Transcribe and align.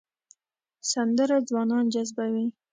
سندره 0.91 1.37
ځوانان 1.47 1.85
جذبوي 1.93 2.45